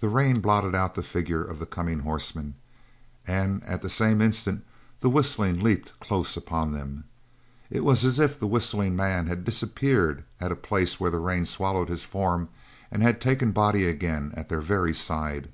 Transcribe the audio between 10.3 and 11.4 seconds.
at the place where the